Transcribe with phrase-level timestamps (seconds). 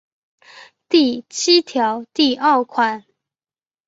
[0.89, 3.05] 第七条第二款